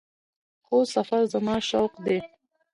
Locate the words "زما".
1.33-1.55